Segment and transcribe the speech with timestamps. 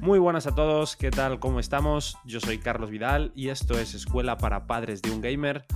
[0.00, 1.40] Muy buenas a todos, ¿qué tal?
[1.40, 2.16] ¿Cómo estamos?
[2.24, 5.66] Yo soy Carlos Vidal y esto es Escuela para Padres de un Gamer,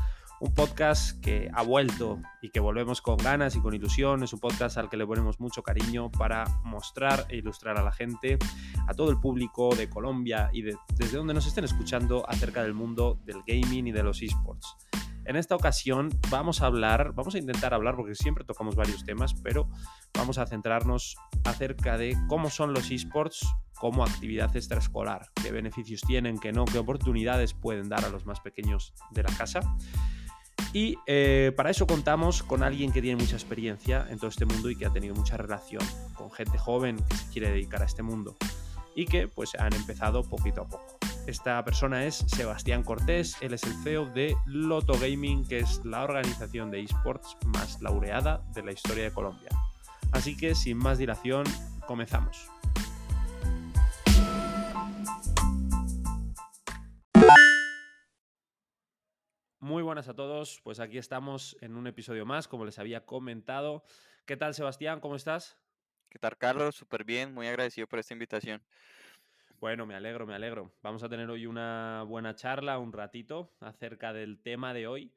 [0.41, 4.23] un podcast que ha vuelto y que volvemos con ganas y con ilusión.
[4.23, 7.93] Es un podcast al que le ponemos mucho cariño para mostrar e ilustrar a la
[7.93, 8.39] gente,
[8.89, 13.21] a todo el público de Colombia y desde donde nos estén escuchando acerca del mundo
[13.27, 14.75] del gaming y de los esports.
[15.27, 19.35] En esta ocasión vamos a hablar, vamos a intentar hablar, porque siempre tocamos varios temas,
[19.35, 19.69] pero
[20.13, 23.47] vamos a centrarnos acerca de cómo son los esports
[23.79, 28.41] como actividad extraescolar, qué beneficios tienen, qué no, qué oportunidades pueden dar a los más
[28.41, 29.61] pequeños de la casa.
[30.73, 34.71] Y eh, para eso contamos con alguien que tiene mucha experiencia en todo este mundo
[34.71, 35.83] y que ha tenido mucha relación
[36.15, 38.37] con gente joven que se quiere dedicar a este mundo
[38.95, 40.99] y que pues han empezado poquito a poco.
[41.27, 46.05] Esta persona es Sebastián Cortés, él es el CEO de Loto Gaming, que es la
[46.05, 49.49] organización de esports más laureada de la historia de Colombia.
[50.13, 51.47] Así que sin más dilación,
[51.87, 52.51] comenzamos.
[59.61, 63.83] Muy buenas a todos, pues aquí estamos en un episodio más, como les había comentado.
[64.27, 65.01] ¿Qué tal Sebastián?
[65.01, 65.57] ¿Cómo estás?
[66.11, 66.77] ¿Qué tal Carlos?
[66.77, 68.63] Súper bien, muy agradecido por esta invitación.
[69.65, 70.75] Bueno, me alegro, me alegro.
[70.83, 75.15] Vamos a tener hoy una buena charla, un ratito, acerca del tema de hoy,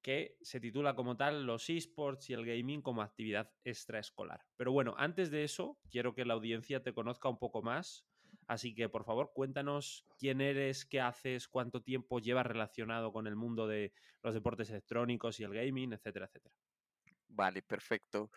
[0.00, 4.46] que se titula como tal los esports y el gaming como actividad extraescolar.
[4.56, 8.06] Pero bueno, antes de eso, quiero que la audiencia te conozca un poco más.
[8.46, 13.34] Así que, por favor, cuéntanos quién eres, qué haces, cuánto tiempo llevas relacionado con el
[13.34, 16.54] mundo de los deportes electrónicos y el gaming, etcétera, etcétera.
[17.26, 18.30] Vale, perfecto.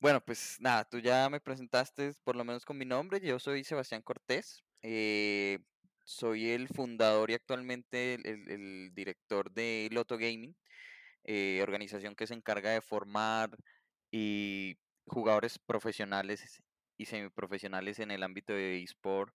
[0.00, 3.20] Bueno, pues nada, tú ya me presentaste por lo menos con mi nombre.
[3.20, 4.63] Yo soy Sebastián Cortés.
[4.86, 5.60] Eh,
[6.04, 10.54] soy el fundador y actualmente el, director de Loto Gaming,
[11.24, 13.56] eh, organización que se encarga de formar
[14.10, 16.62] y jugadores profesionales
[16.98, 19.34] y semiprofesionales en el ámbito de eSport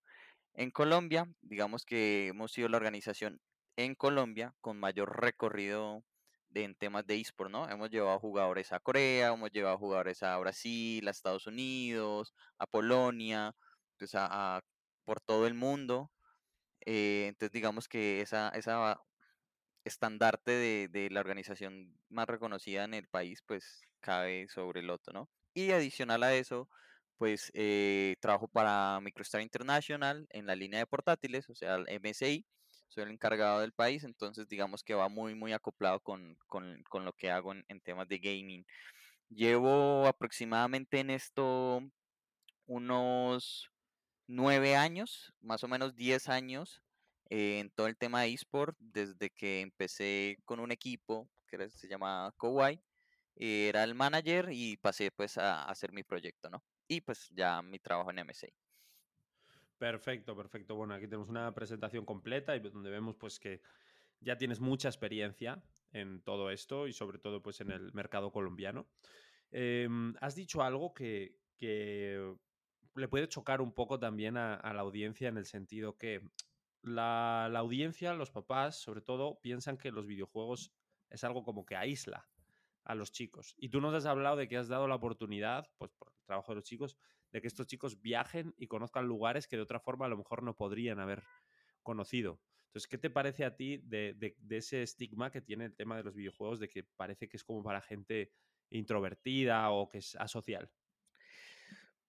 [0.54, 1.26] en Colombia.
[1.42, 3.40] Digamos que hemos sido la organización
[3.76, 6.04] en Colombia con mayor recorrido
[6.54, 7.68] en temas de eSport, ¿no?
[7.68, 13.52] Hemos llevado jugadores a Corea, hemos llevado jugadores a Brasil, a Estados Unidos, a Polonia,
[13.98, 14.62] pues a
[15.04, 16.10] por todo el mundo.
[16.86, 19.00] Eh, entonces digamos que esa, esa
[19.84, 25.28] estandarte de, la organización más reconocida en el país, pues cabe sobre el otro, ¿no?
[25.54, 26.68] Y adicional a eso,
[27.18, 32.46] pues eh, trabajo para Microstar International en la línea de portátiles, o sea, el MSI.
[32.88, 36.36] Soy el encargado del país, entonces digamos que va muy, muy acoplado con,
[36.92, 38.66] lo que hago en, en temas de gaming.
[39.28, 41.82] Llevo aproximadamente en esto
[42.66, 43.69] unos
[44.30, 46.82] nueve años, más o menos diez años
[47.28, 52.32] en todo el tema de eSport, desde que empecé con un equipo que se llama
[52.36, 52.80] Kowai,
[53.34, 56.62] era el manager y pasé pues a, hacer mi proyecto, ¿no?
[56.86, 58.52] Y pues ya mi trabajo en MSI.
[59.78, 60.74] Perfecto, perfecto.
[60.74, 63.62] Bueno, aquí tenemos una presentación completa y donde vemos pues que
[64.20, 68.86] ya tienes mucha experiencia en todo esto y sobre todo pues en el mercado colombiano.
[69.50, 71.38] Em, has dicho algo que
[72.94, 76.22] le puede chocar un poco también a, la audiencia en el sentido que
[76.82, 80.72] la, audiencia, los papás, sobre todo, piensan que los videojuegos
[81.10, 82.28] es algo como que aísla
[82.84, 83.54] a los chicos.
[83.58, 86.52] Y tú nos has hablado de que has dado la oportunidad, pues por el trabajo
[86.52, 86.96] de los chicos,
[87.32, 90.42] de que estos chicos viajen y conozcan lugares que de otra forma a lo mejor
[90.42, 91.22] no podrían haber
[91.82, 92.40] conocido.
[92.66, 96.04] Entonces, ¿qué te parece a ti de, de ese estigma que tiene el tema de
[96.04, 98.32] los videojuegos, de que parece que es como para gente
[98.70, 100.70] introvertida o que es asocial?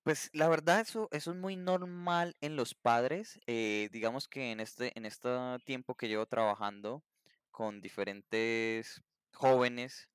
[0.04, 3.40] Pues la verdad eso, eso es muy normal en los padres.
[3.48, 5.30] eh, digamos que en este, en este
[5.66, 7.04] tiempo que llevo trabajando
[7.52, 9.02] con diferentes
[9.34, 10.10] jóvenes,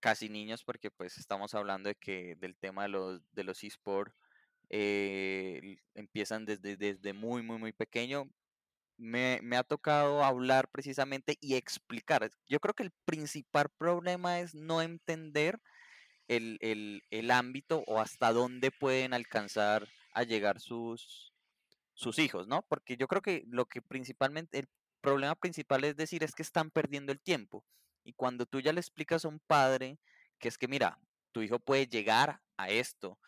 [0.00, 4.14] casi niños, porque pues estamos hablando de que del tema de los, de los esports
[4.70, 8.30] eh, empiezan desde, desde muy, muy, muy pequeño.
[8.98, 12.30] Me, me ha tocado hablar precisamente y explicar.
[12.48, 15.60] Yo creo que el principal problema es no entender
[16.36, 21.32] el, ámbito o hasta dónde pueden alcanzar a llegar sus,
[21.94, 22.62] sus hijos, ¿no?
[22.62, 24.68] Porque yo creo que lo que principalmente, el
[25.00, 27.64] problema principal es decir es que están perdiendo el tiempo.
[28.04, 29.98] Y cuando tú ya le explicas a un padre
[30.38, 30.98] que es que, mira,
[31.32, 33.18] tu hijo puede llegar a esto,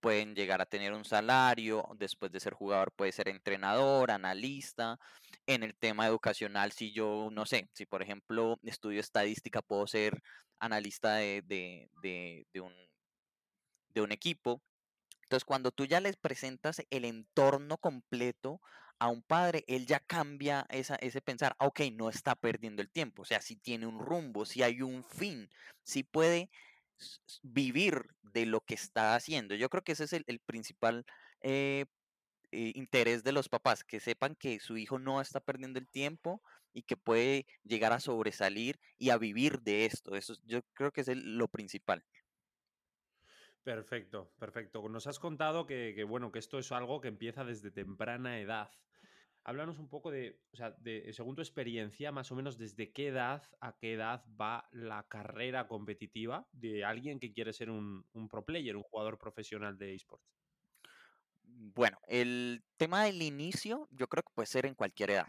[0.00, 4.98] pueden llegar a tener un salario, después de ser jugador puede ser entrenador, analista.
[5.46, 10.22] En el tema educacional, si yo, no sé, si por ejemplo estudio estadística, puedo ser
[10.58, 11.88] analista de,
[12.54, 12.74] un,
[13.94, 14.62] de un equipo.
[15.22, 18.60] Entonces, cuando tú ya les presentas el entorno completo
[18.98, 23.22] a un padre, él ya cambia esa, ese pensar, ok, no está perdiendo el tiempo,
[23.22, 25.48] o sea, si tiene un rumbo, si hay un fin,
[25.82, 26.50] si puede
[27.42, 29.54] vivir de lo que está haciendo.
[29.54, 31.04] Yo creo que ese es el, principal
[31.40, 31.86] eh,
[32.52, 36.42] eh, interés de los papás, que sepan que su hijo no está perdiendo el tiempo
[36.72, 40.14] y que puede llegar a sobresalir y a vivir de esto.
[40.14, 42.04] Eso yo creo que es lo principal.
[43.62, 44.88] Perfecto, perfecto.
[44.88, 48.70] Nos has contado que, bueno, que esto es algo que empieza desde temprana edad.
[49.44, 53.08] Háblanos un poco de, o sea, de, según tu experiencia, más o menos desde qué
[53.08, 58.28] edad a qué edad va la carrera competitiva de alguien que quiere ser un, un
[58.28, 60.24] pro player, un jugador profesional de esports.
[61.42, 65.26] Bueno, el tema del inicio yo creo que puede ser en cualquier edad.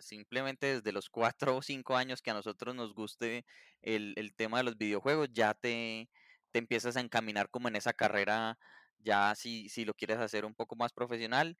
[0.00, 3.44] simplemente desde los cuatro o cinco años que a nosotros nos guste
[3.82, 6.10] el, el tema de los videojuegos, ya te,
[6.50, 8.58] te empiezas a encaminar como en esa carrera,
[8.98, 11.56] ya si, si lo quieres hacer un poco más profesional,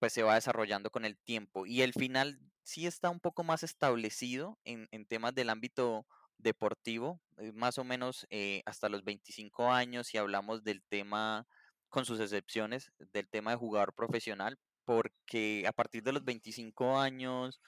[0.00, 1.66] pues se va desarrollando con el tiempo.
[1.66, 6.06] Y el final sí está un poco más establecido en, temas del ámbito
[6.38, 11.46] deportivo, eh, más o menos eh, hasta los 25 años, si hablamos del tema,
[11.90, 17.60] con sus excepciones, del tema de jugador profesional, porque a partir de los 25 años,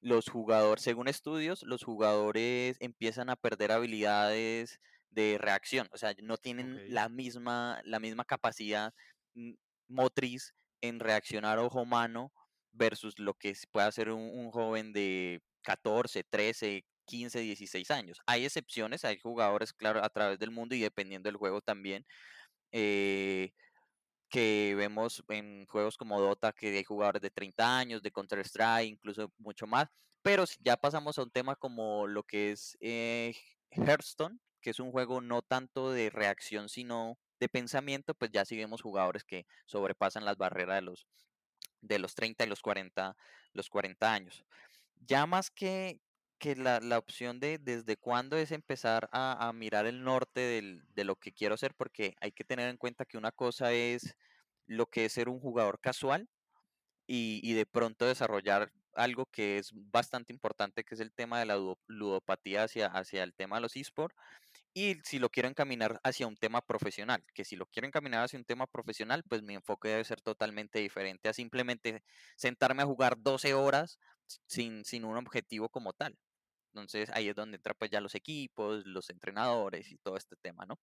[0.00, 4.80] los jugadores, según estudios, los jugadores empiezan a perder habilidades
[5.10, 8.94] de reacción, o sea, no tienen la, misma, la misma capacidad
[9.34, 9.54] mm,
[9.88, 12.32] motriz en reaccionar ojo mano
[12.72, 18.18] versus lo que puede hacer un, joven de 14, 13, 15, 16 años.
[18.26, 22.06] Hay excepciones, hay jugadores, claro, a través del mundo y dependiendo del juego también.
[22.72, 23.52] Eh,
[24.28, 29.32] que vemos en juegos como Dota, que hay jugadores de 30 años, de Counter-Strike, incluso
[29.38, 29.88] mucho más.
[30.22, 33.34] Pero si ya pasamos a un tema como lo que es eh,
[33.70, 38.56] Hearthstone, que es un juego no tanto de reacción, sino de pensamiento, pues ya sí
[38.56, 41.06] vemos jugadores que sobrepasan las barreras de los,
[41.80, 43.16] de los 30 y los 40,
[43.52, 44.44] los 40 años.
[45.06, 46.00] Ya más que,
[46.38, 50.62] que la, opción de desde cuándo es empezar a, mirar el norte
[50.94, 54.16] de lo que quiero hacer, porque hay que tener en cuenta que una cosa es
[54.66, 56.28] lo que es ser un jugador casual
[57.08, 61.58] y, de pronto desarrollar algo que es bastante importante, que es el tema de la
[61.86, 64.14] ludopatía hacia, hacia el tema de los esports
[64.78, 68.38] y si lo quiero encaminar hacia un tema profesional, que si lo quiero encaminar hacia
[68.38, 72.04] un tema profesional, pues mi enfoque debe ser totalmente diferente a simplemente
[72.36, 73.98] sentarme a jugar 12 horas
[74.46, 76.16] sin, sin un objetivo como tal.
[76.72, 80.64] Entonces ahí es donde entran pues ya los equipos, los entrenadores y todo este tema,
[80.64, 80.78] ¿no?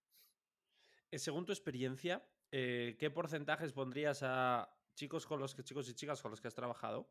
[1.12, 5.94] Eh, según tu experiencia, eh, ¿qué porcentajes pondrías a chicos con los que chicos y
[5.94, 7.10] chicas con los que has trabajado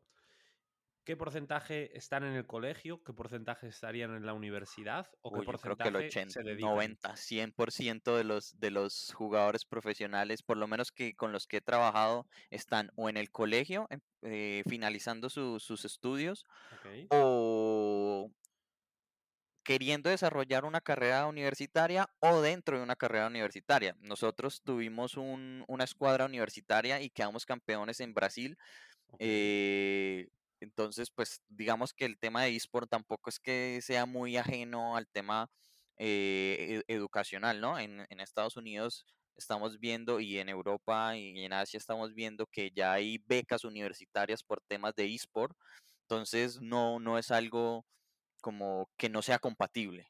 [1.05, 3.03] ¿Qué porcentaje están en el colegio?
[3.03, 5.07] ¿Qué porcentaje estarían en la universidad?
[5.21, 10.41] ¿O qué porcentaje creo que el 80, 90, 100% de los, de los jugadores profesionales,
[10.41, 13.99] por lo menos que con los que he trabajado, están o en el colegio, em,
[14.23, 16.43] eh, finalizando sus estudios,
[17.09, 18.31] o
[19.63, 23.95] queriendo desarrollar una carrera universitaria o dentro de una carrera universitaria.
[23.99, 28.57] Nosotros tuvimos una escuadra universitaria y quedamos campeones en Brasil.
[29.19, 30.29] Eh,
[30.59, 35.07] entonces, pues digamos que el tema de eSport tampoco es que sea muy ajeno al
[35.07, 35.49] tema
[35.97, 37.79] eh, educacional, ¿no?
[37.79, 39.05] En, Estados Unidos
[39.37, 44.43] estamos viendo y en Europa y en Asia estamos viendo que ya hay becas universitarias
[44.43, 45.55] por temas de eSport.
[46.01, 47.85] Entonces, no, no es algo
[48.41, 50.07] como que no sea compatible.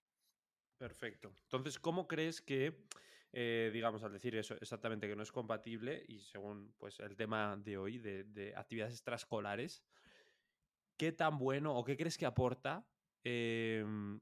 [0.77, 1.33] Perfecto.
[1.43, 2.85] Entonces, ¿cómo crees que,
[3.31, 7.55] eh, digamos, al decir eso exactamente que no es compatible y según pues el tema
[7.57, 9.83] de hoy de, de actividades extraescolares,
[10.97, 12.87] qué tan bueno o qué crees que aporta.
[13.23, 14.19] Em,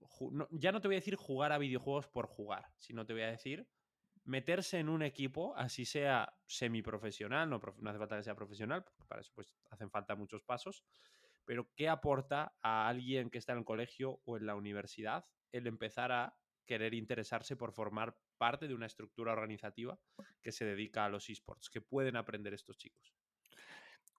[0.52, 3.32] ya no te voy a decir jugar a videojuegos por jugar, sino te voy a
[3.32, 3.68] decir
[4.26, 9.04] meterse en un equipo, así sea semiprofesional, no, no hace falta que sea profesional, porque
[9.06, 10.84] para eso pues hacen falta muchos pasos,
[11.46, 15.68] pero ¿qué aporta a alguien que está en el colegio o en la universidad el
[15.68, 20.00] empezar a querer interesarse por formar parte de una estructura organizativa
[20.42, 21.70] que se dedica a los esports?
[21.70, 23.14] ¿Qué pueden aprender estos chicos?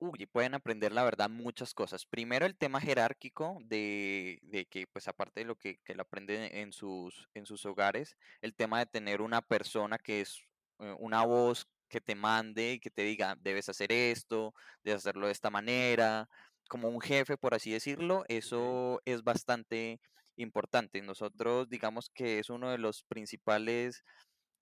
[0.01, 2.05] Uy, pueden aprender, la verdad, muchas cosas.
[2.05, 6.55] Primero, el tema jerárquico de, de que, pues, aparte de lo que, que lo aprenden
[6.55, 10.43] en sus, en sus hogares, el tema de tener una persona que es
[10.81, 15.27] eh, una voz que te mande y que te diga, debes hacer esto, debes hacerlo
[15.27, 16.29] de esta manera,
[16.69, 20.01] como un jefe, por así decirlo, eso es bastante
[20.37, 21.01] importante.
[21.03, 24.03] Nosotros, digamos que es uno de los principales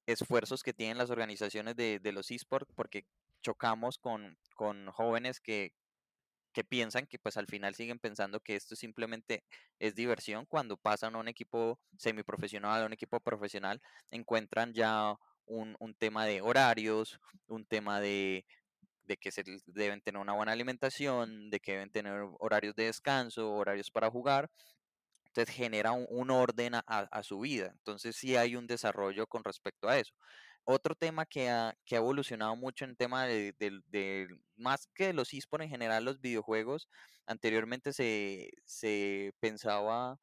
[0.06, 3.06] esfuerzos que tienen las organizaciones de, de los esports, porque
[3.42, 5.72] chocamos con, con jóvenes que,
[6.52, 9.44] que piensan que pues al final siguen pensando que esto simplemente
[9.78, 13.80] es diversión cuando pasan a un equipo semiprofesional, a un equipo profesional,
[14.10, 15.14] encuentran ya
[15.46, 18.44] un, un tema de horarios, un tema de,
[19.04, 19.30] de que
[19.66, 24.50] deben tener una buena alimentación, de que deben tener horarios de descanso, horarios para jugar.
[25.26, 27.70] Entonces genera un, orden a, a, su vida.
[27.72, 30.14] Entonces sí hay un desarrollo con respecto a eso.
[30.64, 35.64] Otro tema que ha, que ha evolucionado mucho en tema de, más que los esports
[35.64, 36.88] en general, los videojuegos,
[37.26, 40.18] anteriormente se, se pensaba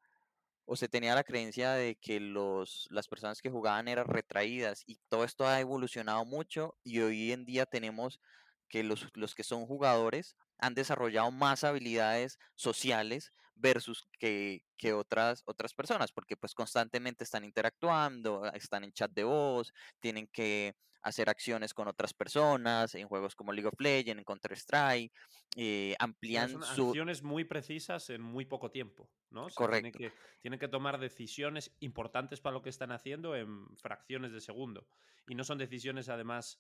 [0.66, 5.00] o se tenía la creencia de que los, las personas que jugaban eran retraídas y
[5.10, 8.20] todo esto ha evolucionado mucho y hoy en día tenemos
[8.68, 15.44] que los, los que son jugadores han desarrollado más habilidades sociales versus que, que, otras,
[15.46, 21.30] otras personas, porque pues constantemente están interactuando, están en chat de voz, tienen que hacer
[21.30, 25.14] acciones con otras personas en juegos como League of Legends, en Counter-Strike,
[25.56, 29.48] eh, amplían son acciones muy precisas en muy poco tiempo, ¿no?
[29.56, 29.98] Correcto.
[29.98, 34.42] Tienen que, tienen que tomar decisiones importantes para lo que están haciendo en fracciones de
[34.42, 34.88] segundo.
[35.28, 36.60] Y no son decisiones, además,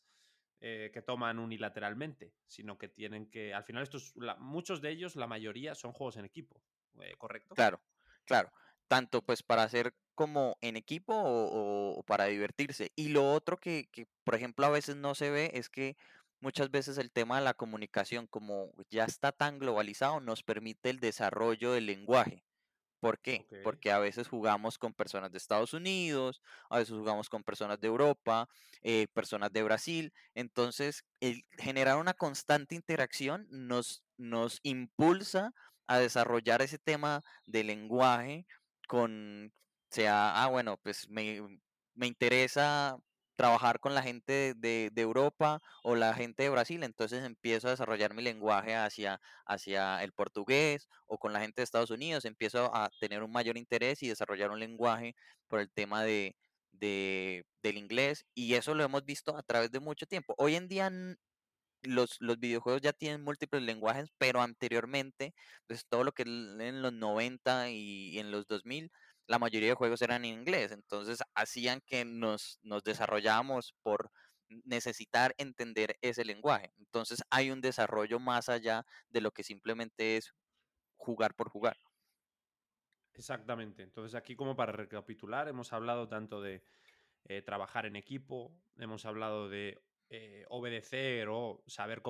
[0.61, 3.53] eh, que toman unilateralmente, sino que tienen que.
[3.53, 6.61] Al final, estos, muchos de ellos, la mayoría, son juegos en equipo,
[7.01, 7.55] eh, ¿correcto?
[7.55, 7.81] Claro,
[8.25, 8.51] claro.
[8.87, 12.91] Tanto pues para hacer como en equipo o, para divertirse.
[12.95, 15.95] Y lo otro que, que, por ejemplo, a veces no se ve es que
[16.41, 20.99] muchas veces el tema de la comunicación, como ya está tan globalizado, nos permite el
[20.99, 22.43] desarrollo del lenguaje.
[22.99, 23.47] ¿Por qué?
[23.63, 27.87] Porque a veces jugamos con personas de Estados Unidos, a veces jugamos con personas de
[27.87, 28.49] Europa,
[28.81, 30.13] eh, personas de Brasil.
[30.33, 35.53] Entonces, el generar una constante interacción nos, nos impulsa
[35.89, 38.45] a desarrollar ese tema de lenguaje
[38.87, 39.51] con,
[39.89, 41.41] sea, ah, bueno, pues me,
[41.95, 42.97] me interesa
[43.35, 48.13] trabajar con la gente de, Europa o la gente de Brasil, entonces empiezo a desarrollar
[48.13, 52.91] mi lenguaje hacia, hacia el portugués o con la gente de Estados Unidos, empiezo a
[52.99, 55.15] tener un mayor interés y desarrollar un lenguaje
[55.47, 56.35] por el tema de,
[56.71, 60.35] del inglés y eso lo hemos visto a través de mucho tiempo.
[60.37, 60.91] Hoy en día
[61.83, 65.33] los, los, videojuegos ya tienen múltiples lenguajes, pero anteriormente,
[65.67, 68.91] pues todo lo que en los 90 y en los 2000
[69.29, 72.81] la mayoría de juegos eran en inglés, entonces hacían que nos, nos
[73.83, 74.11] por
[74.65, 76.73] necesitar entender ese lenguaje.
[76.79, 80.33] Entonces hay un desarrollo más allá de lo que simplemente es
[80.97, 81.77] jugar por jugar.
[83.13, 83.83] Exactamente.
[83.83, 86.63] Entonces aquí como para recapitular, hemos hablado tanto de
[87.25, 92.01] eh, trabajar en equipo, hemos hablado de eh, obedecer o saber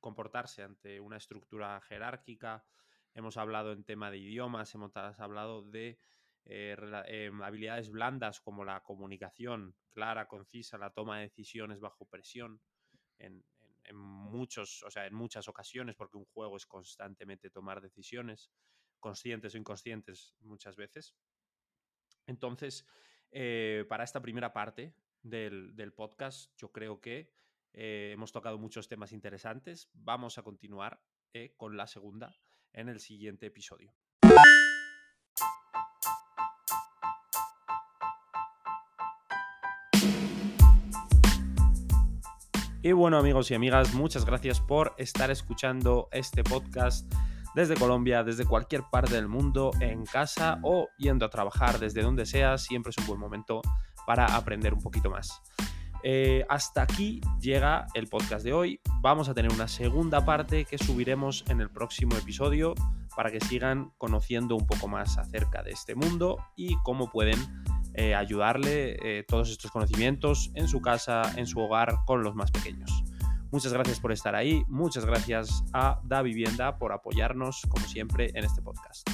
[0.00, 2.64] comportarse ante una estructura jerárquica,
[3.14, 5.98] hemos hablado en tema de idiomas, hemos hablado de
[6.44, 12.60] eh, em, habilidades blandas como la comunicación clara, concisa, la toma de decisiones bajo presión
[13.18, 13.44] en,
[13.94, 18.50] muchos, o sea, en muchas ocasiones, porque un juego es constantemente tomar decisiones,
[18.98, 21.14] conscientes o inconscientes muchas veces.
[22.26, 22.86] Entonces,
[23.30, 27.32] eh, para esta primera parte del, podcast, yo creo que
[27.72, 29.88] eh, hemos tocado muchos temas interesantes.
[29.94, 31.00] Vamos a continuar
[31.56, 32.36] con la segunda
[32.74, 33.94] en el siguiente episodio.
[42.84, 47.08] Y bueno amigos y amigas, muchas gracias por estar escuchando este podcast
[47.54, 52.26] desde Colombia, desde cualquier parte del mundo, en casa o yendo a trabajar desde donde
[52.26, 53.62] sea, siempre es un buen momento
[54.04, 55.40] para aprender un poquito más.
[56.04, 58.80] Eh, hasta aquí llega el podcast de hoy.
[59.00, 62.74] Vamos a tener una segunda parte que subiremos en el próximo episodio
[63.14, 67.38] para que sigan conociendo un poco más acerca de este mundo y cómo pueden
[67.94, 72.50] eh, ayudarle eh, todos estos conocimientos en su casa, en su hogar, con los más
[72.50, 73.04] pequeños.
[73.50, 78.44] Muchas gracias por estar ahí, muchas gracias a Da Vivienda por apoyarnos, como siempre, en
[78.44, 79.06] este podcast.